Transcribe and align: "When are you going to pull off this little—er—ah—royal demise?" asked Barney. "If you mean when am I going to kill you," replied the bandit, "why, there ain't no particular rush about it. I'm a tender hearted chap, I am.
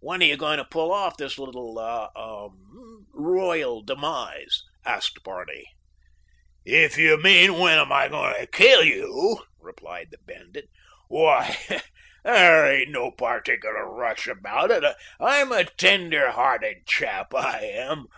"When 0.00 0.20
are 0.22 0.26
you 0.26 0.36
going 0.36 0.58
to 0.58 0.66
pull 0.66 0.92
off 0.92 1.16
this 1.16 1.38
little—er—ah—royal 1.38 3.80
demise?" 3.80 4.64
asked 4.84 5.22
Barney. 5.24 5.64
"If 6.66 6.98
you 6.98 7.16
mean 7.16 7.58
when 7.58 7.78
am 7.78 7.90
I 7.90 8.08
going 8.08 8.34
to 8.38 8.46
kill 8.48 8.84
you," 8.84 9.46
replied 9.58 10.10
the 10.10 10.18
bandit, 10.26 10.68
"why, 11.08 11.56
there 12.22 12.70
ain't 12.70 12.90
no 12.90 13.12
particular 13.12 13.90
rush 13.90 14.26
about 14.26 14.70
it. 14.70 14.84
I'm 15.18 15.50
a 15.52 15.64
tender 15.64 16.32
hearted 16.32 16.86
chap, 16.86 17.32
I 17.34 17.60
am. 17.60 18.08